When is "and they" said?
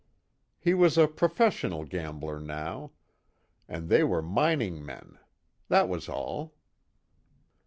3.67-4.03